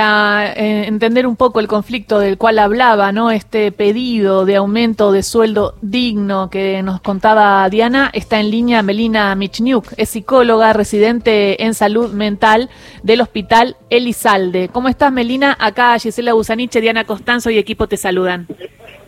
Para 0.00 0.54
eh, 0.54 0.86
entender 0.86 1.26
un 1.26 1.36
poco 1.36 1.60
el 1.60 1.68
conflicto 1.68 2.18
del 2.20 2.38
cual 2.38 2.58
hablaba, 2.58 3.12
¿no? 3.12 3.30
Este 3.30 3.70
pedido 3.70 4.46
de 4.46 4.56
aumento 4.56 5.12
de 5.12 5.22
sueldo 5.22 5.74
digno 5.82 6.48
que 6.48 6.82
nos 6.82 7.02
contaba 7.02 7.68
Diana, 7.68 8.08
está 8.14 8.40
en 8.40 8.50
línea 8.50 8.82
Melina 8.82 9.34
Michniuk, 9.34 9.84
es 9.98 10.08
psicóloga 10.08 10.72
residente 10.72 11.64
en 11.64 11.74
salud 11.74 12.14
mental 12.14 12.70
del 13.02 13.20
Hospital 13.20 13.76
Elizalde. 13.90 14.70
¿Cómo 14.72 14.88
estás, 14.88 15.12
Melina? 15.12 15.54
Acá 15.60 15.98
Gisela 15.98 16.32
Busaniche, 16.32 16.80
Diana 16.80 17.04
Costanzo 17.04 17.50
y 17.50 17.58
equipo 17.58 17.86
te 17.86 17.98
saludan. 17.98 18.46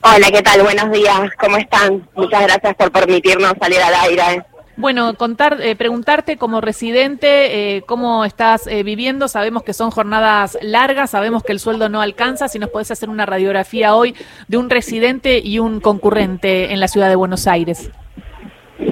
Hola, 0.02 0.30
¿qué 0.30 0.42
tal? 0.42 0.62
Buenos 0.62 0.92
días, 0.92 1.30
¿cómo 1.40 1.56
están? 1.56 2.06
Muchas 2.14 2.42
gracias 2.42 2.74
por 2.74 2.92
permitirnos 2.92 3.54
salir 3.58 3.80
al 3.80 3.94
aire. 3.94 4.44
Bueno, 4.76 5.14
contar, 5.14 5.58
eh, 5.60 5.76
preguntarte 5.76 6.38
como 6.38 6.62
residente 6.62 7.76
eh, 7.76 7.82
cómo 7.82 8.24
estás 8.24 8.66
eh, 8.66 8.82
viviendo. 8.82 9.28
Sabemos 9.28 9.62
que 9.62 9.74
son 9.74 9.90
jornadas 9.90 10.56
largas, 10.62 11.10
sabemos 11.10 11.42
que 11.42 11.52
el 11.52 11.60
sueldo 11.60 11.88
no 11.88 12.00
alcanza. 12.00 12.48
Si 12.48 12.58
nos 12.58 12.70
podés 12.70 12.90
hacer 12.90 13.10
una 13.10 13.26
radiografía 13.26 13.94
hoy 13.94 14.14
de 14.48 14.56
un 14.56 14.70
residente 14.70 15.40
y 15.44 15.58
un 15.58 15.80
concurrente 15.80 16.72
en 16.72 16.80
la 16.80 16.88
ciudad 16.88 17.08
de 17.08 17.16
Buenos 17.16 17.46
Aires. 17.46 17.90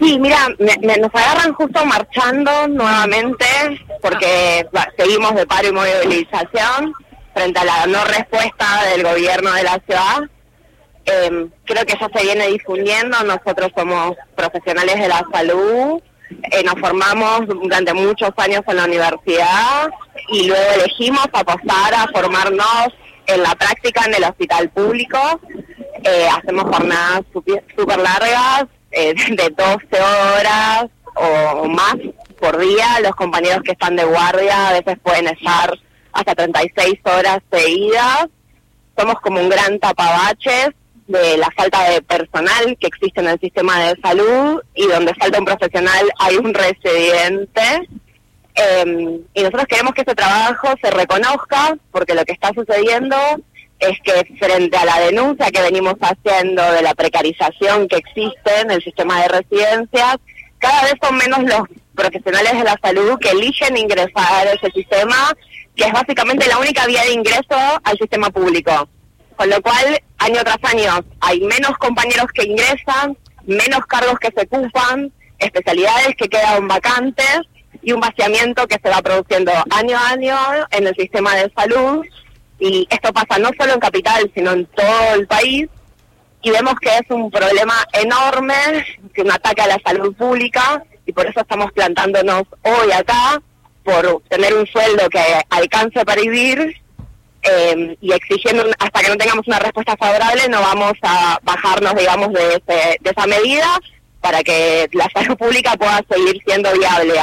Sí, 0.02 0.18
mira, 0.20 0.36
nos 0.58 1.14
agarran 1.14 1.52
justo 1.54 1.84
marchando 1.86 2.68
nuevamente 2.68 3.46
porque 4.02 4.66
seguimos 4.96 5.34
de 5.34 5.46
paro 5.46 5.68
y 5.68 5.72
movilización 5.72 6.92
frente 7.34 7.58
a 7.58 7.64
la 7.64 7.86
no 7.86 8.04
respuesta 8.04 8.84
del 8.92 9.02
gobierno 9.02 9.52
de 9.52 9.62
la 9.62 9.80
ciudad 9.86 10.30
eh, 11.12 11.46
creo 11.64 11.84
que 11.84 11.94
eso 11.94 12.08
se 12.14 12.22
viene 12.22 12.48
difundiendo, 12.48 13.22
nosotros 13.24 13.70
somos 13.76 14.16
profesionales 14.34 14.98
de 14.98 15.08
la 15.08 15.24
salud, 15.32 16.00
eh, 16.30 16.62
nos 16.64 16.78
formamos 16.78 17.46
durante 17.46 17.92
muchos 17.92 18.30
años 18.36 18.62
en 18.68 18.76
la 18.76 18.84
universidad 18.84 19.90
y 20.28 20.46
luego 20.46 20.72
elegimos 20.74 21.26
apostar 21.32 21.94
a 21.94 22.06
formarnos 22.12 22.88
en 23.26 23.42
la 23.42 23.54
práctica 23.54 24.04
en 24.06 24.14
el 24.14 24.24
hospital 24.24 24.70
público. 24.70 25.18
Eh, 26.04 26.28
hacemos 26.28 26.64
jornadas 26.64 27.22
súper 27.32 27.98
largas, 27.98 28.66
eh, 28.92 29.14
de 29.30 29.50
12 29.50 30.02
horas 30.02 30.86
o 31.14 31.66
más 31.68 31.96
por 32.38 32.58
día. 32.58 33.00
Los 33.02 33.12
compañeros 33.12 33.62
que 33.64 33.72
están 33.72 33.96
de 33.96 34.04
guardia 34.04 34.68
a 34.68 34.72
veces 34.72 34.98
pueden 35.02 35.28
estar 35.28 35.76
hasta 36.12 36.34
36 36.34 37.00
horas 37.04 37.38
seguidas. 37.50 38.26
Somos 38.96 39.16
como 39.20 39.40
un 39.40 39.48
gran 39.48 39.78
tapabaches 39.78 40.70
de 41.10 41.36
la 41.36 41.50
falta 41.56 41.90
de 41.90 42.02
personal 42.02 42.76
que 42.78 42.86
existe 42.86 43.20
en 43.20 43.28
el 43.28 43.40
sistema 43.40 43.78
de 43.84 44.00
salud 44.00 44.62
y 44.74 44.86
donde 44.86 45.14
falta 45.14 45.38
un 45.38 45.44
profesional 45.44 46.10
hay 46.18 46.36
un 46.36 46.54
residente. 46.54 47.62
Em, 48.54 49.20
y 49.34 49.42
nosotros 49.42 49.66
queremos 49.68 49.94
que 49.94 50.02
ese 50.02 50.14
trabajo 50.14 50.68
se 50.82 50.90
reconozca 50.90 51.76
porque 51.90 52.14
lo 52.14 52.24
que 52.24 52.32
está 52.32 52.52
sucediendo 52.54 53.16
es 53.78 53.98
que 54.04 54.36
frente 54.38 54.76
a 54.76 54.84
la 54.84 55.00
denuncia 55.00 55.50
que 55.50 55.62
venimos 55.62 55.94
haciendo 56.00 56.62
de 56.72 56.82
la 56.82 56.94
precarización 56.94 57.88
que 57.88 57.96
existe 57.96 58.60
en 58.60 58.70
el 58.70 58.82
sistema 58.82 59.22
de 59.22 59.28
residencias, 59.28 60.16
cada 60.58 60.82
vez 60.82 60.94
son 61.02 61.16
menos 61.16 61.42
los 61.44 61.62
profesionales 61.94 62.52
de 62.52 62.64
la 62.64 62.78
salud 62.82 63.18
que 63.18 63.30
eligen 63.30 63.76
ingresar 63.76 64.46
a 64.46 64.52
ese 64.52 64.70
sistema, 64.72 65.32
que 65.74 65.84
es 65.84 65.92
básicamente 65.92 66.46
la 66.46 66.58
única 66.58 66.86
vía 66.86 67.02
de 67.02 67.12
ingreso 67.12 67.56
al 67.82 67.98
sistema 67.98 68.30
público. 68.30 68.88
Con 69.40 69.48
lo 69.48 69.62
cual, 69.62 69.98
año 70.18 70.44
tras 70.44 70.58
año, 70.64 71.02
hay 71.18 71.40
menos 71.40 71.70
compañeros 71.78 72.26
que 72.34 72.44
ingresan, 72.44 73.16
menos 73.46 73.86
cargos 73.86 74.18
que 74.18 74.28
se 74.36 74.42
ocupan, 74.42 75.10
especialidades 75.38 76.14
que 76.18 76.28
quedan 76.28 76.68
vacantes 76.68 77.40
y 77.80 77.92
un 77.92 78.00
vaciamiento 78.00 78.66
que 78.68 78.76
se 78.82 78.90
va 78.90 79.00
produciendo 79.00 79.50
año 79.70 79.96
a 79.96 80.10
año 80.10 80.36
en 80.72 80.88
el 80.88 80.94
sistema 80.94 81.36
de 81.36 81.50
salud. 81.56 82.04
Y 82.58 82.86
esto 82.90 83.14
pasa 83.14 83.38
no 83.38 83.48
solo 83.58 83.72
en 83.72 83.80
Capital, 83.80 84.30
sino 84.34 84.52
en 84.52 84.66
todo 84.66 85.14
el 85.14 85.26
país. 85.26 85.70
Y 86.42 86.50
vemos 86.50 86.74
que 86.78 86.90
es 86.98 87.06
un 87.08 87.30
problema 87.30 87.76
enorme, 87.94 88.54
que 89.14 89.22
un 89.22 89.32
ataque 89.32 89.62
a 89.62 89.68
la 89.68 89.80
salud 89.82 90.14
pública, 90.16 90.84
y 91.06 91.14
por 91.14 91.26
eso 91.26 91.40
estamos 91.40 91.72
plantándonos 91.72 92.42
hoy 92.60 92.92
acá, 92.92 93.40
por 93.84 94.22
tener 94.28 94.52
un 94.52 94.66
sueldo 94.66 95.08
que 95.08 95.22
alcance 95.48 96.04
para 96.04 96.20
vivir 96.20 96.78
eh, 97.42 97.96
y 98.00 98.12
exigiendo 98.12 98.64
hasta 98.78 99.00
que 99.00 99.08
no 99.08 99.16
tengamos 99.16 99.46
una 99.46 99.58
respuesta 99.58 99.96
favorable 99.96 100.42
no 100.48 100.60
vamos 100.60 100.92
a 101.02 101.38
bajarnos, 101.42 101.94
digamos, 101.94 102.32
de, 102.32 102.62
de 102.66 103.10
esa 103.10 103.26
medida 103.26 103.66
para 104.20 104.42
que 104.42 104.88
la 104.92 105.08
salud 105.14 105.36
pública 105.36 105.76
pueda 105.76 106.04
seguir 106.10 106.42
siendo 106.46 106.70
viable. 106.72 107.14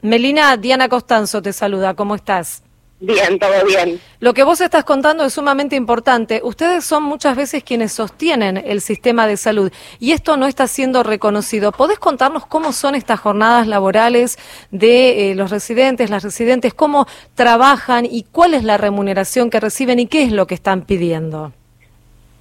Melina, 0.00 0.56
Diana 0.56 0.88
Costanzo 0.88 1.42
te 1.42 1.52
saluda, 1.52 1.94
¿cómo 1.94 2.14
estás? 2.14 2.62
Bien, 3.00 3.38
todo 3.38 3.64
bien. 3.64 4.00
Lo 4.18 4.34
que 4.34 4.42
vos 4.42 4.60
estás 4.60 4.82
contando 4.82 5.24
es 5.24 5.32
sumamente 5.32 5.76
importante. 5.76 6.40
Ustedes 6.42 6.84
son 6.84 7.04
muchas 7.04 7.36
veces 7.36 7.62
quienes 7.62 7.92
sostienen 7.92 8.56
el 8.56 8.80
sistema 8.80 9.28
de 9.28 9.36
salud 9.36 9.72
y 10.00 10.12
esto 10.12 10.36
no 10.36 10.46
está 10.46 10.66
siendo 10.66 11.04
reconocido. 11.04 11.70
¿Podés 11.70 12.00
contarnos 12.00 12.44
cómo 12.46 12.72
son 12.72 12.96
estas 12.96 13.20
jornadas 13.20 13.68
laborales 13.68 14.36
de 14.72 15.30
eh, 15.30 15.34
los 15.36 15.50
residentes, 15.50 16.10
las 16.10 16.24
residentes, 16.24 16.74
cómo 16.74 17.06
trabajan 17.36 18.04
y 18.04 18.24
cuál 18.24 18.54
es 18.54 18.64
la 18.64 18.78
remuneración 18.78 19.48
que 19.48 19.60
reciben 19.60 20.00
y 20.00 20.06
qué 20.08 20.24
es 20.24 20.32
lo 20.32 20.48
que 20.48 20.56
están 20.56 20.82
pidiendo? 20.82 21.52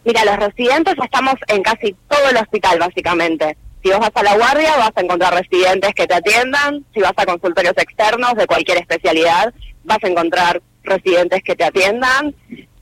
Mira, 0.05 0.25
los 0.25 0.37
residentes 0.37 0.95
estamos 1.03 1.35
en 1.49 1.61
casi 1.61 1.95
todo 2.07 2.29
el 2.31 2.37
hospital, 2.37 2.79
básicamente. 2.79 3.57
Si 3.83 3.89
vos 3.89 3.99
vas 3.99 4.11
a 4.13 4.23
la 4.23 4.35
guardia, 4.35 4.75
vas 4.77 4.91
a 4.95 5.01
encontrar 5.01 5.33
residentes 5.33 5.93
que 5.93 6.07
te 6.07 6.15
atiendan. 6.15 6.85
Si 6.93 6.99
vas 6.99 7.13
a 7.15 7.25
consultorios 7.25 7.75
externos 7.77 8.33
de 8.35 8.47
cualquier 8.47 8.79
especialidad, 8.79 9.53
vas 9.83 9.99
a 10.03 10.07
encontrar 10.07 10.61
residentes 10.83 11.43
que 11.43 11.55
te 11.55 11.63
atiendan. 11.63 12.35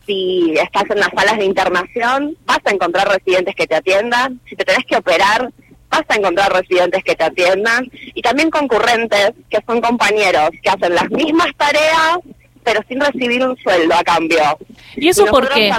Si 0.05 0.53
estás 0.55 0.83
en 0.89 0.99
las 0.99 1.09
salas 1.15 1.37
de 1.37 1.45
internación, 1.45 2.37
vas 2.45 2.59
a 2.63 2.71
encontrar 2.71 3.07
residentes 3.07 3.55
que 3.55 3.67
te 3.67 3.75
atiendan. 3.75 4.39
Si 4.47 4.55
te 4.55 4.63
tenés 4.63 4.85
que 4.85 4.97
operar, 4.97 5.51
vas 5.89 6.03
a 6.07 6.15
encontrar 6.15 6.53
residentes 6.53 7.03
que 7.03 7.15
te 7.15 7.23
atiendan. 7.23 7.89
Y 8.13 8.21
también 8.21 8.49
concurrentes, 8.49 9.31
que 9.49 9.59
son 9.65 9.81
compañeros 9.81 10.49
que 10.61 10.69
hacen 10.69 10.93
las 10.93 11.09
mismas 11.09 11.49
tareas, 11.57 12.19
pero 12.63 12.81
sin 12.87 12.99
recibir 12.99 13.45
un 13.45 13.57
sueldo 13.57 13.95
a 13.95 14.03
cambio. 14.03 14.57
¿Y 14.95 15.09
eso 15.09 15.25
por 15.25 15.49
qué? 15.49 15.71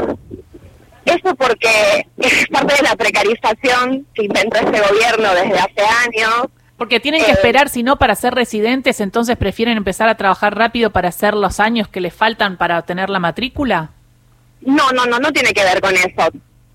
Eso 1.07 1.35
porque 1.35 2.07
es 2.19 2.47
parte 2.49 2.75
de 2.77 2.83
la 2.83 2.97
precarización 2.97 4.07
que 4.15 4.25
inventó 4.25 4.59
este 4.59 4.81
gobierno 4.81 5.35
desde 5.35 5.59
hace 5.59 5.83
años 6.05 6.49
porque 6.77 7.01
tienen 7.01 7.25
que 7.25 7.31
eh, 7.31 7.35
esperar, 7.35 7.69
si 7.69 7.83
no, 7.83 7.97
para 7.97 8.15
ser 8.15 8.35
residentes, 8.35 9.01
entonces 9.01 9.37
prefieren 9.37 9.77
empezar 9.77 10.09
a 10.09 10.17
trabajar 10.17 10.57
rápido 10.57 10.91
para 10.91 11.09
hacer 11.09 11.35
los 11.35 11.59
años 11.59 11.89
que 11.89 12.01
les 12.01 12.13
faltan 12.13 12.57
para 12.59 12.79
obtener 12.79 13.09
la 13.09 13.19
matrícula. 13.19 13.91
No, 14.61 14.91
no, 14.93 15.07
no, 15.07 15.19
no 15.19 15.33
tiene 15.33 15.53
que 15.53 15.65
ver 15.65 15.81
con 15.81 15.95
eso. 15.95 16.29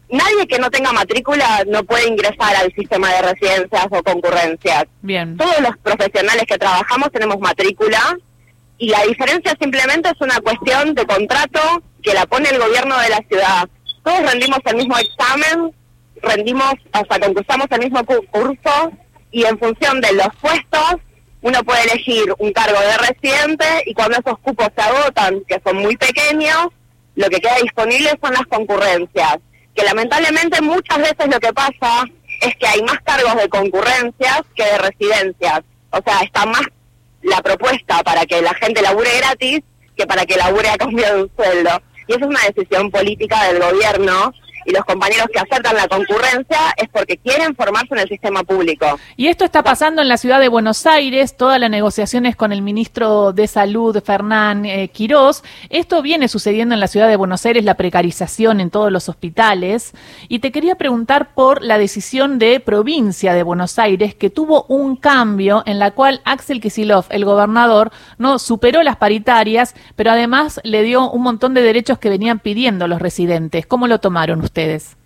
Nadie 0.10 0.48
que 0.48 0.60
no 0.60 0.70
tenga 0.70 0.92
matrícula 0.92 1.64
no 1.68 1.84
puede 1.84 2.08
ingresar 2.08 2.56
al 2.56 2.74
sistema 2.74 3.10
de 3.14 3.22
residencias 3.22 3.88
o 3.92 4.04
concurrencias. 4.04 4.86
Bien. 5.02 5.38
Todos 5.38 5.60
los 5.62 5.78
profesionales 5.78 6.44
que 6.48 6.58
trabajamos 6.58 7.12
tenemos 7.12 7.40
matrícula 7.40 8.18
y 8.78 8.90
la 8.90 9.04
diferencia 9.04 9.56
simplemente 9.60 10.10
es 10.10 10.20
una 10.20 10.40
cuestión 10.42 10.96
de 10.96 11.06
contrato 11.06 11.60
que 12.02 12.14
la 12.14 12.26
pone 12.26 12.50
el 12.50 12.60
gobierno 12.60 12.98
de 13.00 13.10
la 13.10 13.24
ciudad. 13.30 13.70
Todos 14.04 14.32
rendimos 14.32 14.60
el 14.66 14.76
mismo 14.78 14.98
examen, 14.98 15.76
rendimos, 16.22 16.74
o 16.94 17.06
sea, 17.10 17.20
concursamos 17.20 17.68
el 17.72 17.80
mismo 17.80 18.06
curso 18.06 18.92
y 19.32 19.46
en 19.46 19.58
función 19.58 20.02
de 20.02 20.14
los 20.14 20.28
puestos 20.42 20.96
uno 21.42 21.64
puede 21.64 21.84
elegir 21.84 22.34
un 22.38 22.52
cargo 22.54 22.80
de 22.80 22.98
residente 22.98 23.66
y 23.86 23.94
cuando 23.94 24.18
esos 24.20 24.38
cupos 24.40 24.68
se 24.76 24.82
agotan, 24.82 25.42
que 25.48 25.60
son 25.66 25.78
muy 25.78 25.98
pequeños, 25.98 26.68
lo 27.16 27.28
que 27.30 27.40
queda 27.40 27.56
disponible 27.62 28.12
son 28.22 28.34
las 28.34 28.46
concurrencias, 28.46 29.38
que 29.76 29.84
lamentablemente 29.84 30.62
muchas 30.62 31.00
veces 31.00 31.28
lo 31.32 31.40
que 31.40 31.54
pasa 31.54 32.04
es 32.42 32.56
que 32.58 32.68
hay 32.68 32.82
más 32.84 33.00
cargos 33.04 33.36
de 33.36 33.50
concurrencias 33.50 34.42
que 34.56 34.64
de 34.64 34.78
residencias. 34.78 35.62
O 35.92 36.00
sea, 36.06 36.22
está 36.22 36.46
más 36.46 36.64
la 37.22 37.42
propuesta 37.42 38.02
para 38.04 38.26
que 38.26 38.42
la 38.42 38.54
gente 38.56 38.82
labure 38.82 39.18
gratis 39.18 39.62
que 39.96 40.08
para 40.08 40.26
que 40.26 40.38
labure 40.38 40.70
a 40.70 40.78
cambio 40.78 41.06
de 41.06 41.24
un 41.24 41.32
sueldo. 41.36 41.82
Y 42.12 42.16
esa 42.16 42.26
es 42.26 42.30
una 42.30 42.42
decisión 42.54 42.92
política 42.92 43.46
del 43.46 43.62
gobierno 43.62 44.34
y 44.66 44.72
los 44.72 44.84
compañeros 44.86 45.28
que 45.34 45.40
aceptan 45.40 45.76
la 45.76 45.88
concurrencia 45.88 46.74
es 46.78 46.90
porque 46.90 47.18
quieren 47.18 47.56
formarse 47.56 47.94
en 47.94 48.00
el 48.00 48.08
sistema 48.08 48.44
público. 48.44 49.00
Y 49.18 49.28
esto 49.28 49.46
está 49.46 49.64
pasando 49.64 50.02
en 50.02 50.08
la 50.08 50.18
ciudad 50.18 50.40
de 50.40 50.48
Buenos 50.48 50.86
Aires, 50.86 51.36
todas 51.36 51.60
las 51.60 51.70
negociaciones 51.70 52.36
con 52.36 52.52
el 52.52 52.62
ministro 52.62 53.34
de 53.34 53.48
Salud, 53.48 54.02
Fernán 54.04 54.66
eh, 54.66 54.90
Quirós. 54.90 55.44
Esto 55.70 56.02
viene 56.02 56.28
sucediendo 56.28 56.74
en 56.74 56.80
la 56.80 56.88
ciudad 56.88 57.08
de 57.08 57.16
Buenos 57.16 57.46
Aires, 57.46 57.64
la 57.64 57.76
precarización 57.76 58.60
en 58.60 58.70
todos 58.70 58.92
los 58.92 59.10
hospitales. 59.10 59.94
Y 60.28 60.40
te 60.40 60.52
quería 60.52 60.76
preguntar 60.76 61.34
por 61.34 61.64
la 61.64 61.78
decisión 61.78 62.40
de 62.40 62.60
provincia 62.60 63.34
de 63.34 63.44
Buenos 63.44 63.80
Aires, 63.80 64.16
que 64.16 64.30
tuvo 64.30 64.66
un 64.68 64.96
cambio 64.96 65.64
en 65.66 65.80
la 65.80 65.92
cual 65.92 66.22
Axel 66.26 66.62
Kisilov, 66.62 67.06
el 67.10 67.26
gobernador, 67.26 67.92
no 68.18 68.40
superó 68.40 68.84
las 68.84 68.98
paritarias, 68.98 69.76
pero 69.96 70.12
además 70.12 70.60
le 70.64 70.84
dio 70.84 71.10
un 71.10 71.22
montón 71.22 71.54
de 71.54 71.62
derechos 71.62 72.00
que 72.00 72.10
venían 72.10 72.40
pidiendo 72.40 72.88
los 72.88 73.02
residentes. 73.02 73.66
¿Cómo 73.66 73.88
lo 73.88 74.00
tomaron 74.00 74.42
ustedes? 74.42 74.51
Ustedes. 74.52 74.98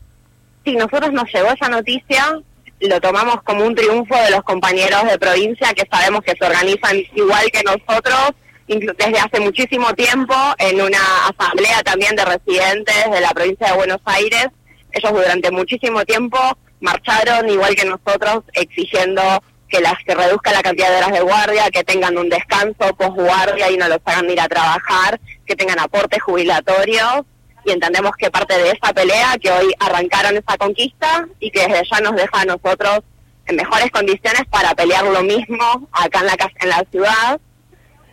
Sí, 0.66 0.76
nosotros 0.76 1.14
nos 1.14 1.32
llegó 1.32 1.52
esa 1.52 1.70
noticia, 1.70 2.40
lo 2.80 3.00
tomamos 3.00 3.44
como 3.44 3.64
un 3.64 3.76
triunfo 3.76 4.16
de 4.16 4.32
los 4.32 4.42
compañeros 4.44 5.04
de 5.06 5.20
provincia 5.20 5.74
que 5.76 5.88
sabemos 5.90 6.22
que 6.22 6.34
se 6.38 6.46
organizan 6.46 6.98
igual 7.14 7.46
que 7.52 7.62
nosotros 7.64 8.32
desde 8.68 9.20
hace 9.20 9.40
muchísimo 9.40 9.94
tiempo 9.94 10.34
en 10.58 10.82
una 10.82 11.28
asamblea 11.28 11.84
también 11.84 12.16
de 12.16 12.26
residentes 12.26 13.12
de 13.12 13.22
la 13.22 13.30
provincia 13.30 13.68
de 13.68 13.74
Buenos 13.74 14.02
Aires. 14.06 14.48
Ellos 14.92 15.14
durante 15.14 15.52
muchísimo 15.52 16.04
tiempo 16.04 16.40
marcharon 16.80 17.48
igual 17.48 17.76
que 17.76 17.86
nosotros 17.86 18.44
exigiendo 18.54 19.22
que 19.70 19.82
las 19.82 19.94
que 20.04 20.16
reduzca 20.16 20.52
la 20.52 20.64
cantidad 20.64 20.90
de 20.90 20.98
horas 20.98 21.12
de 21.12 21.22
guardia, 21.22 21.70
que 21.70 21.84
tengan 21.84 22.18
un 22.18 22.30
descanso 22.30 22.96
posguardia 22.98 23.70
y 23.70 23.78
no 23.78 23.88
los 23.88 24.00
hagan 24.06 24.30
ir 24.32 24.42
a 24.42 24.48
trabajar, 24.48 25.20
que 25.46 25.56
tengan 25.56 25.80
aportes 25.80 26.24
jubilatorios 26.24 27.26
y 27.66 27.72
entendemos 27.72 28.12
que 28.16 28.30
parte 28.30 28.56
de 28.58 28.70
esa 28.70 28.94
pelea 28.94 29.36
que 29.42 29.52
hoy 29.52 29.74
arrancaron 29.80 30.38
esa 30.38 30.58
conquista 30.58 31.28
y 31.40 31.50
que 31.50 31.68
desde 31.68 31.82
ya 31.92 32.00
nos 32.00 32.16
deja 32.16 32.42
a 32.42 32.46
nosotros 32.46 33.00
en 33.48 33.56
mejores 33.56 33.90
condiciones 33.92 34.44
para 34.50 34.74
pelear 34.76 35.04
lo 35.06 35.24
mismo 35.24 35.88
acá 35.92 36.20
en 36.20 36.28
la 36.28 36.36
en 36.62 36.70
la 36.70 36.84
ciudad. 36.92 37.40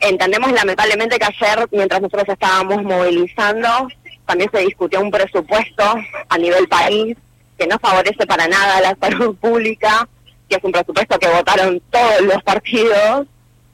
Entendemos 0.00 0.50
lamentablemente 0.52 1.19
que 1.19 1.26
ayer, 1.26 1.69
mientras 1.70 2.00
nosotros 2.00 2.28
estábamos 2.28 2.82
movilizando, 2.82 3.88
también 4.26 4.50
se 4.52 4.60
discutió 4.60 5.00
un 5.00 5.10
presupuesto 5.10 5.84
a 6.28 6.38
nivel 6.38 6.66
país 6.69 7.16
que 7.58 7.66
no 7.66 7.78
favorece 7.78 8.26
para 8.26 8.48
nada 8.48 8.81
la 8.81 8.96
salud 9.00 9.37
pública, 9.37 10.08
que 10.48 10.56
es 10.56 10.64
un 10.64 10.72
presupuesto 10.72 11.19
que 11.19 11.28
votaron 11.28 11.81
todos 11.90 12.22
los 12.22 12.43
partidos 12.43 13.26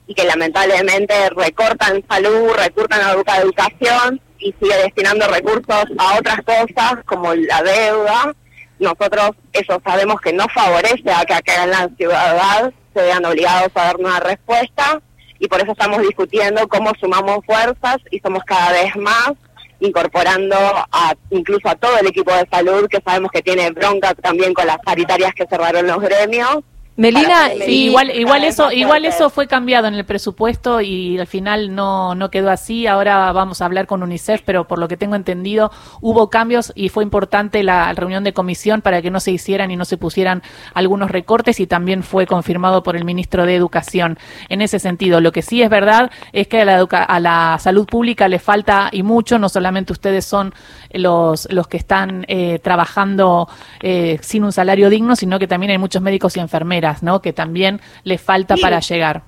y 0.06 0.14
que 0.14 0.24
lamentablemente 0.24 1.30
recortan 1.30 2.04
salud, 2.08 2.50
recortan 2.56 3.00
educación 3.40 4.20
y 4.38 4.54
sigue 4.60 4.76
destinando 4.84 5.26
recursos 5.28 5.84
a 5.98 6.18
otras 6.18 6.38
cosas 6.42 7.04
como 7.04 7.34
la 7.34 7.62
deuda. 7.62 8.34
Nosotros 8.78 9.30
eso 9.52 9.80
sabemos 9.84 10.20
que 10.20 10.32
no 10.32 10.46
favorece 10.48 11.10
a 11.10 11.24
que 11.24 11.34
acá 11.34 11.64
en 11.64 11.70
la 11.70 11.88
ciudad 11.96 12.72
se 12.94 13.02
vean 13.02 13.24
obligados 13.24 13.70
a 13.74 13.84
dar 13.84 13.96
una 13.96 14.20
respuesta 14.20 15.00
y 15.38 15.48
por 15.48 15.60
eso 15.60 15.72
estamos 15.72 16.00
discutiendo 16.02 16.66
cómo 16.68 16.92
sumamos 17.00 17.44
fuerzas 17.44 17.98
y 18.10 18.20
somos 18.20 18.42
cada 18.44 18.72
vez 18.72 18.94
más 18.96 19.32
incorporando 19.80 20.56
a, 20.56 21.14
incluso 21.30 21.68
a 21.68 21.76
todo 21.76 21.98
el 21.98 22.08
equipo 22.08 22.32
de 22.32 22.48
salud 22.50 22.88
que 22.88 23.00
sabemos 23.04 23.30
que 23.30 23.42
tiene 23.42 23.70
bronca 23.70 24.14
también 24.14 24.52
con 24.52 24.66
las 24.66 24.78
paritarias 24.78 25.32
que 25.34 25.46
cerraron 25.46 25.86
los 25.86 26.00
gremios 26.00 26.58
Melina, 26.98 27.54
igual, 27.54 28.10
igual 28.10 28.42
eso, 28.42 28.72
igual 28.72 29.04
eso 29.04 29.30
fue 29.30 29.46
cambiado 29.46 29.86
en 29.86 29.94
el 29.94 30.04
presupuesto 30.04 30.80
y 30.80 31.16
al 31.16 31.28
final 31.28 31.72
no, 31.72 32.16
no 32.16 32.28
quedó 32.28 32.50
así. 32.50 32.88
Ahora 32.88 33.30
vamos 33.30 33.62
a 33.62 33.66
hablar 33.66 33.86
con 33.86 34.02
UNICEF, 34.02 34.42
pero 34.44 34.66
por 34.66 34.80
lo 34.80 34.88
que 34.88 34.96
tengo 34.96 35.14
entendido 35.14 35.70
hubo 36.00 36.28
cambios 36.28 36.72
y 36.74 36.88
fue 36.88 37.04
importante 37.04 37.62
la 37.62 37.92
reunión 37.92 38.24
de 38.24 38.32
comisión 38.32 38.82
para 38.82 39.00
que 39.00 39.12
no 39.12 39.20
se 39.20 39.30
hicieran 39.30 39.70
y 39.70 39.76
no 39.76 39.84
se 39.84 39.96
pusieran 39.96 40.42
algunos 40.74 41.12
recortes 41.12 41.60
y 41.60 41.68
también 41.68 42.02
fue 42.02 42.26
confirmado 42.26 42.82
por 42.82 42.96
el 42.96 43.04
ministro 43.04 43.46
de 43.46 43.54
Educación. 43.54 44.18
En 44.48 44.60
ese 44.60 44.80
sentido, 44.80 45.20
lo 45.20 45.30
que 45.30 45.42
sí 45.42 45.62
es 45.62 45.70
verdad 45.70 46.10
es 46.32 46.48
que 46.48 46.62
a 46.62 46.64
la, 46.64 46.80
a 46.80 47.20
la 47.20 47.58
salud 47.60 47.86
pública 47.86 48.26
le 48.26 48.40
falta 48.40 48.88
y 48.90 49.04
mucho. 49.04 49.38
No 49.38 49.48
solamente 49.48 49.92
ustedes 49.92 50.24
son 50.24 50.52
los 50.90 51.46
los 51.52 51.68
que 51.68 51.76
están 51.76 52.24
eh, 52.26 52.58
trabajando 52.58 53.48
eh, 53.82 54.18
sin 54.20 54.42
un 54.42 54.50
salario 54.50 54.90
digno, 54.90 55.14
sino 55.14 55.38
que 55.38 55.46
también 55.46 55.70
hay 55.70 55.78
muchos 55.78 56.02
médicos 56.02 56.36
y 56.36 56.40
enfermeras 56.40 56.87
¿no? 57.02 57.22
Que 57.22 57.32
también 57.32 57.80
le 58.04 58.18
falta 58.18 58.56
para 58.56 58.80
llegar. 58.80 59.22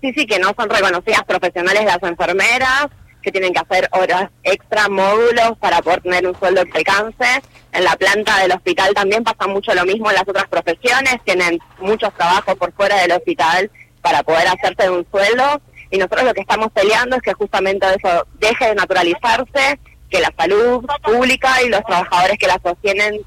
Sí, 0.00 0.12
sí, 0.14 0.26
que 0.26 0.38
no 0.38 0.52
son 0.58 0.68
reconocidas 0.68 1.22
profesionales 1.24 1.84
las 1.84 2.02
enfermeras, 2.02 2.88
que 3.22 3.30
tienen 3.30 3.52
que 3.52 3.60
hacer 3.60 3.88
horas 3.92 4.30
extra, 4.42 4.88
módulos 4.88 5.56
para 5.60 5.80
poder 5.80 6.02
tener 6.02 6.26
un 6.26 6.38
sueldo 6.38 6.64
que 6.64 6.78
alcance. 6.78 7.42
En 7.72 7.84
la 7.84 7.96
planta 7.96 8.38
del 8.40 8.52
hospital 8.52 8.92
también 8.94 9.24
pasa 9.24 9.46
mucho 9.46 9.72
lo 9.74 9.84
mismo 9.84 10.10
en 10.10 10.16
las 10.16 10.28
otras 10.28 10.48
profesiones, 10.48 11.20
tienen 11.24 11.58
muchos 11.78 12.12
trabajos 12.14 12.56
por 12.56 12.72
fuera 12.72 13.00
del 13.00 13.12
hospital 13.12 13.70
para 14.02 14.22
poder 14.22 14.48
hacerse 14.48 14.90
un 14.90 15.06
sueldo. 15.10 15.62
Y 15.90 15.98
nosotros 15.98 16.24
lo 16.24 16.34
que 16.34 16.40
estamos 16.40 16.72
peleando 16.72 17.16
es 17.16 17.22
que 17.22 17.34
justamente 17.34 17.86
eso 17.86 18.26
deje 18.38 18.68
de 18.68 18.74
naturalizarse, 18.74 19.78
que 20.10 20.20
la 20.20 20.32
salud 20.36 20.84
pública 21.02 21.62
y 21.62 21.68
los 21.68 21.82
trabajadores 21.84 22.38
que 22.38 22.46
la 22.46 22.60
sostienen 22.62 23.20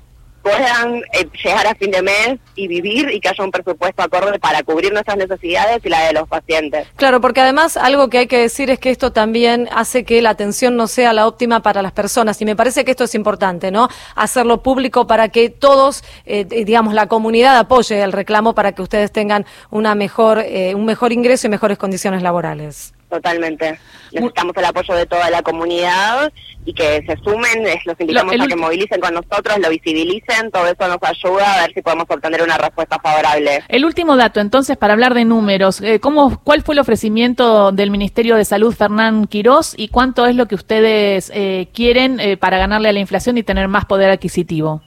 puedan 0.45 0.97
eh, 1.11 1.27
llegar 1.43 1.65
a 1.65 1.73
fin 1.73 1.89
de 1.89 2.03
mes 2.03 2.37
y 2.53 2.67
vivir 2.67 3.09
y 3.11 3.19
que 3.19 3.29
haya 3.29 3.43
un 3.43 3.49
presupuesto 3.49 4.03
acorde 4.03 4.37
para 4.37 4.61
cubrir 4.61 4.93
nuestras 4.93 5.17
necesidades 5.17 5.83
y 5.83 5.89
la 5.89 6.05
de 6.05 6.13
los 6.13 6.27
pacientes. 6.27 6.87
Claro, 6.97 7.19
porque 7.19 7.41
además 7.41 7.77
algo 7.77 8.11
que 8.11 8.19
hay 8.19 8.27
que 8.27 8.37
decir 8.37 8.69
es 8.69 8.77
que 8.77 8.91
esto 8.91 9.11
también 9.11 9.67
hace 9.71 10.03
que 10.03 10.21
la 10.21 10.29
atención 10.29 10.75
no 10.75 10.85
sea 10.85 11.13
la 11.13 11.25
óptima 11.25 11.63
para 11.63 11.81
las 11.81 11.93
personas 11.93 12.39
y 12.43 12.45
me 12.45 12.55
parece 12.55 12.85
que 12.85 12.91
esto 12.91 13.05
es 13.05 13.15
importante, 13.15 13.71
¿no? 13.71 13.89
Hacerlo 14.13 14.61
público 14.61 15.07
para 15.07 15.29
que 15.29 15.49
todos, 15.49 16.03
eh, 16.27 16.45
digamos, 16.45 16.93
la 16.93 17.07
comunidad 17.07 17.57
apoye 17.57 18.03
el 18.03 18.11
reclamo 18.11 18.53
para 18.53 18.73
que 18.73 18.83
ustedes 18.83 19.11
tengan 19.11 19.47
una 19.71 19.95
mejor, 19.95 20.43
eh, 20.45 20.75
un 20.75 20.85
mejor 20.85 21.11
ingreso 21.11 21.47
y 21.47 21.49
mejores 21.49 21.79
condiciones 21.79 22.21
laborales. 22.21 22.93
Totalmente. 23.15 23.79
Necesitamos 24.11 24.57
el 24.57 24.65
apoyo 24.65 24.93
de 24.93 25.05
toda 25.05 25.29
la 25.29 25.41
comunidad 25.41 26.33
y 26.65 26.73
que 26.73 27.01
se 27.07 27.15
sumen, 27.23 27.63
los 27.85 27.97
invitamos 27.97 28.33
a 28.37 28.47
que 28.47 28.55
movilicen 28.57 28.99
con 28.99 29.13
nosotros, 29.13 29.57
lo 29.59 29.69
visibilicen, 29.69 30.51
todo 30.51 30.65
eso 30.65 30.87
nos 30.89 30.97
ayuda 31.01 31.53
a 31.53 31.61
ver 31.61 31.73
si 31.73 31.81
podemos 31.81 32.05
obtener 32.09 32.41
una 32.41 32.57
respuesta 32.57 32.99
favorable. 32.99 33.63
El 33.69 33.85
último 33.85 34.17
dato, 34.17 34.41
entonces, 34.41 34.75
para 34.75 34.93
hablar 34.93 35.13
de 35.13 35.23
números, 35.23 35.79
eh, 35.79 36.01
¿cómo, 36.01 36.41
¿cuál 36.43 36.61
fue 36.61 36.75
el 36.75 36.79
ofrecimiento 36.79 37.71
del 37.71 37.89
Ministerio 37.89 38.35
de 38.35 38.43
Salud 38.43 38.75
Fernán 38.75 39.27
Quirós 39.27 39.75
y 39.77 39.87
cuánto 39.87 40.25
es 40.25 40.35
lo 40.35 40.47
que 40.47 40.55
ustedes 40.55 41.31
eh, 41.33 41.69
quieren 41.73 42.19
eh, 42.19 42.35
para 42.35 42.57
ganarle 42.57 42.89
a 42.89 42.93
la 42.93 42.99
inflación 42.99 43.37
y 43.37 43.43
tener 43.43 43.69
más 43.69 43.85
poder 43.85 44.09
adquisitivo? 44.09 44.81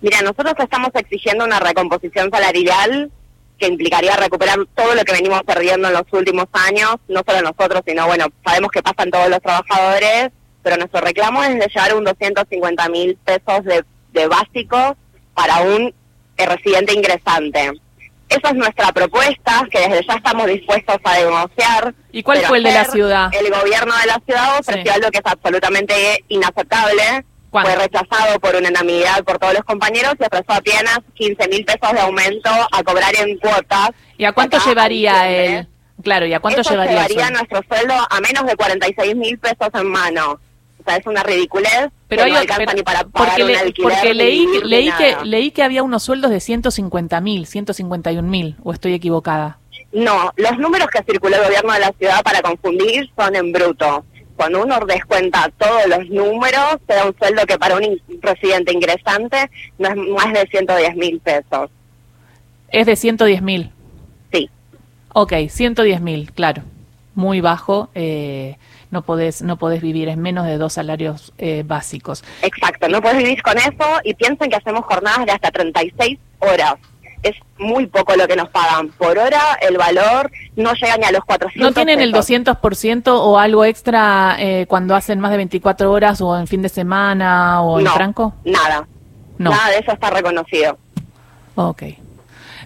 Mira, 0.00 0.22
nosotros 0.22 0.54
estamos 0.58 0.90
exigiendo 0.94 1.44
una 1.44 1.60
recomposición 1.60 2.30
salarial 2.30 3.12
que 3.58 3.66
implicaría 3.66 4.16
recuperar 4.16 4.58
todo 4.74 4.94
lo 4.94 5.04
que 5.04 5.12
venimos 5.12 5.42
perdiendo 5.42 5.88
en 5.88 5.94
los 5.94 6.04
últimos 6.12 6.46
años, 6.52 6.96
no 7.08 7.22
solo 7.26 7.42
nosotros, 7.42 7.82
sino, 7.86 8.06
bueno, 8.06 8.26
sabemos 8.44 8.70
que 8.70 8.82
pasan 8.82 9.10
todos 9.10 9.28
los 9.28 9.40
trabajadores, 9.40 10.30
pero 10.62 10.76
nuestro 10.76 11.00
reclamo 11.00 11.42
es 11.44 11.58
de 11.58 11.68
llevar 11.72 11.94
un 11.94 12.04
250 12.04 12.88
mil 12.88 13.16
pesos 13.24 13.64
de, 13.64 13.84
de 14.12 14.26
básico 14.26 14.96
para 15.34 15.60
un 15.60 15.94
eh, 16.36 16.46
residente 16.46 16.94
ingresante. 16.94 17.72
Esa 18.28 18.48
es 18.48 18.54
nuestra 18.54 18.90
propuesta, 18.92 19.66
que 19.70 19.80
desde 19.80 20.06
ya 20.06 20.14
estamos 20.14 20.46
dispuestos 20.46 20.96
a 21.04 21.14
denunciar. 21.14 21.94
¿Y 22.10 22.22
cuál 22.22 22.38
fue 22.46 22.58
el 22.58 22.64
de 22.64 22.72
la 22.72 22.84
ciudad? 22.86 23.30
El 23.32 23.50
gobierno 23.52 23.94
de 24.00 24.06
la 24.06 24.20
ciudad 24.24 24.58
ofreció 24.58 24.92
algo 24.92 25.10
que 25.10 25.18
es 25.18 25.26
absolutamente 25.26 26.24
inaceptable, 26.28 27.24
fue 27.62 27.76
rechazado 27.76 28.38
por 28.40 28.56
unanimidad 28.56 29.22
por 29.24 29.38
todos 29.38 29.54
los 29.54 29.64
compañeros 29.64 30.14
y 30.18 30.24
ofreció 30.24 30.54
apenas 30.54 30.98
15 31.14 31.48
mil 31.48 31.64
pesos 31.64 31.92
de 31.92 32.00
aumento 32.00 32.50
a 32.50 32.82
cobrar 32.82 33.14
en 33.16 33.36
cuotas. 33.38 33.90
¿Y 34.18 34.24
a 34.24 34.32
cuánto 34.32 34.58
llevaría 34.64 35.28
él? 35.30 35.68
Claro, 36.02 36.26
¿y 36.26 36.34
a 36.34 36.40
cuánto 36.40 36.62
llevaría? 36.62 37.06
Llevaría 37.06 37.30
nuestro 37.30 37.60
sueldo 37.68 37.94
a 37.94 38.20
menos 38.20 38.46
de 38.46 38.56
46 38.56 39.16
mil 39.16 39.38
pesos 39.38 39.68
en 39.72 39.86
mano. 39.86 40.40
O 40.80 40.84
sea, 40.84 40.96
es 40.96 41.06
una 41.06 41.22
ridiculez. 41.22 41.88
Pero 42.08 42.26
no 42.26 42.36
alcanza 42.36 42.74
ni 42.74 42.82
para 42.82 43.04
pagar 43.04 43.36
porque, 43.36 43.44
un 43.44 43.56
alquiler, 43.56 43.92
porque 43.92 44.14
leí, 44.14 44.46
leí 44.64 44.90
que 44.92 45.16
leí 45.24 45.50
que 45.50 45.62
había 45.62 45.82
unos 45.82 46.02
sueldos 46.02 46.30
de 46.30 46.40
150 46.40 47.20
mil, 47.20 47.46
151 47.46 48.28
mil, 48.28 48.56
o 48.62 48.72
estoy 48.72 48.92
equivocada. 48.92 49.58
No, 49.92 50.32
los 50.36 50.58
números 50.58 50.88
que 50.88 51.02
circuló 51.04 51.36
el 51.36 51.44
gobierno 51.44 51.72
de 51.72 51.80
la 51.80 51.92
ciudad 51.98 52.22
para 52.22 52.42
confundir 52.42 53.08
son 53.16 53.34
en 53.36 53.52
bruto 53.52 54.04
cuando 54.36 54.62
uno 54.62 54.78
descuenta 54.86 55.50
todos 55.58 55.86
los 55.86 56.08
números, 56.10 56.78
te 56.86 56.94
da 56.94 57.06
un 57.06 57.16
sueldo 57.16 57.46
que 57.46 57.58
para 57.58 57.76
un 57.76 58.00
residente 58.20 58.72
ingresante 58.72 59.50
no 59.78 59.88
es 59.88 59.96
más 59.96 60.32
de 60.32 60.46
110 60.50 60.96
mil 60.96 61.20
pesos. 61.20 61.70
¿Es 62.68 62.86
de 62.86 62.96
110 62.96 63.42
mil? 63.42 63.70
Sí. 64.32 64.50
Ok, 65.12 65.32
110 65.48 66.00
mil, 66.00 66.32
claro. 66.32 66.62
Muy 67.14 67.40
bajo. 67.40 67.90
Eh, 67.94 68.56
no 68.90 69.02
podés, 69.02 69.42
no 69.42 69.56
podés 69.56 69.82
vivir 69.82 70.08
en 70.08 70.20
menos 70.20 70.46
de 70.46 70.56
dos 70.58 70.72
salarios 70.72 71.32
eh, 71.38 71.62
básicos. 71.66 72.24
Exacto, 72.42 72.88
no 72.88 73.00
podés 73.02 73.18
vivir 73.18 73.42
con 73.42 73.56
eso 73.58 74.00
y 74.04 74.14
piensen 74.14 74.50
que 74.50 74.56
hacemos 74.56 74.84
jornadas 74.84 75.26
de 75.26 75.32
hasta 75.32 75.50
36 75.50 76.18
horas 76.40 76.74
es 77.24 77.34
muy 77.58 77.86
poco 77.86 78.14
lo 78.14 78.28
que 78.28 78.36
nos 78.36 78.48
pagan. 78.50 78.90
Por 78.90 79.18
hora 79.18 79.58
el 79.60 79.76
valor 79.76 80.30
no 80.56 80.72
llega 80.74 80.96
ni 80.98 81.04
a 81.04 81.12
los 81.12 81.24
400 81.24 81.70
¿No 81.70 81.74
tienen 81.74 82.00
el 82.00 82.12
200% 82.12 83.08
o 83.08 83.38
algo 83.38 83.64
extra 83.64 84.36
eh, 84.38 84.66
cuando 84.68 84.94
hacen 84.94 85.18
más 85.18 85.30
de 85.30 85.38
24 85.38 85.90
horas 85.90 86.20
o 86.20 86.38
en 86.38 86.46
fin 86.46 86.62
de 86.62 86.68
semana 86.68 87.62
o 87.62 87.80
en 87.80 87.86
franco? 87.86 88.34
nada. 88.44 88.86
No. 89.38 89.50
Nada 89.50 89.70
de 89.70 89.78
eso 89.78 89.92
está 89.92 90.10
reconocido. 90.10 90.78
Ok. 91.56 91.82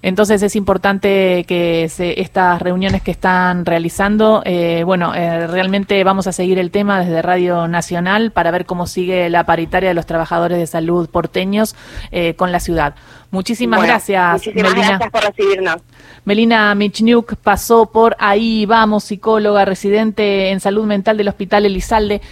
Entonces 0.02 0.42
es 0.42 0.56
importante 0.56 1.44
que 1.46 1.88
se, 1.88 2.20
estas 2.20 2.62
reuniones 2.62 3.02
que 3.02 3.10
están 3.10 3.64
realizando, 3.64 4.42
eh, 4.44 4.82
bueno, 4.84 5.14
eh, 5.14 5.46
realmente 5.46 6.02
vamos 6.04 6.26
a 6.26 6.32
seguir 6.32 6.58
el 6.58 6.70
tema 6.70 7.00
desde 7.00 7.22
Radio 7.22 7.68
Nacional 7.68 8.30
para 8.30 8.50
ver 8.50 8.66
cómo 8.66 8.86
sigue 8.86 9.28
la 9.30 9.44
paritaria 9.44 9.88
de 9.88 9.94
los 9.94 10.06
trabajadores 10.06 10.58
de 10.58 10.66
salud 10.66 11.08
porteños 11.08 11.74
eh, 12.10 12.34
con 12.34 12.52
la 12.52 12.60
ciudad. 12.60 12.94
Muchísimas 13.30 13.82
gracias. 13.82 14.46
Muchísimas 14.46 14.74
gracias 14.74 15.10
por 15.10 15.22
recibirnos. 15.22 15.76
Melina 16.24 16.74
Michniuk 16.74 17.36
pasó 17.36 17.86
por 17.86 18.16
ahí, 18.18 18.64
vamos, 18.64 19.04
psicóloga, 19.04 19.64
residente 19.64 20.50
en 20.50 20.60
salud 20.60 20.84
mental 20.84 21.16
del 21.16 21.28
Hospital 21.28 21.66
Elizalde. 21.66 22.22